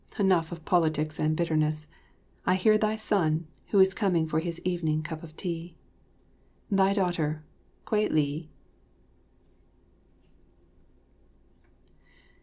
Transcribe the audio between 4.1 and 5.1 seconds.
for his evening